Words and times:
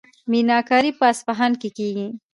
میناکاري 0.31 0.91
په 0.99 1.05
اصفهان 1.13 1.51
کې 1.61 1.69
کیږي. 1.77 2.07